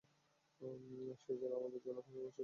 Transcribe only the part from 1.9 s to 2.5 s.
অপেক্ষা করছিলো।